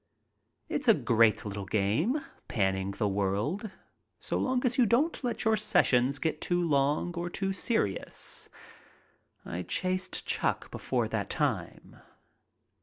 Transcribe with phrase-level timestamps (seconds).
[0.67, 2.17] It's a great little game
[2.47, 3.69] panning the world
[4.19, 8.49] so long as you don't let your sessions get too long or too serious.
[9.45, 11.97] I chased Chuck before that time.